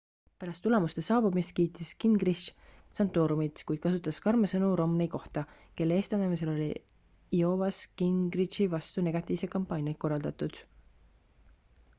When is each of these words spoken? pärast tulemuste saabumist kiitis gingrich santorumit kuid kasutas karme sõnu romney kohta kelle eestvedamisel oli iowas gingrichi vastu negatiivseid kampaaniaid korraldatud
pärast 0.43 0.63
tulemuste 0.67 1.01
saabumist 1.07 1.51
kiitis 1.59 1.89
gingrich 2.03 2.45
santorumit 2.99 3.61
kuid 3.71 3.83
kasutas 3.83 4.19
karme 4.25 4.49
sõnu 4.55 4.71
romney 4.81 5.11
kohta 5.17 5.43
kelle 5.81 5.99
eestvedamisel 6.01 6.53
oli 6.55 6.71
iowas 7.43 7.83
gingrichi 8.03 8.69
vastu 8.75 9.07
negatiivseid 9.11 9.55
kampaaniaid 9.61 10.03
korraldatud 10.07 10.63